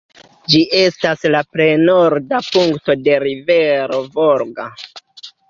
[0.51, 4.69] Ĝi estas la plej norda punkto de rivero Volgo.